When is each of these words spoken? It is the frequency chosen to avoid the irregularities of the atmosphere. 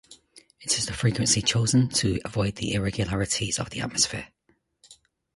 It 0.61 0.79
is 0.79 0.87
the 0.87 0.93
frequency 0.93 1.43
chosen 1.43 1.87
to 1.89 2.19
avoid 2.25 2.55
the 2.55 2.73
irregularities 2.73 3.59
of 3.59 3.69
the 3.69 3.81
atmosphere. 3.81 4.29